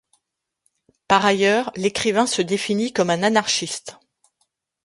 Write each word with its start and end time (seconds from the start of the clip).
Par 1.07 1.27
ailleurs, 1.27 1.71
l'écrivain 1.75 2.25
se 2.25 2.41
définit 2.41 2.91
comme 2.91 3.11
un 3.11 3.21
anarchiste. 3.21 3.99